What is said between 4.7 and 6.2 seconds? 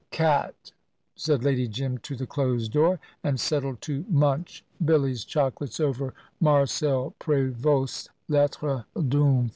Billy's chocolates over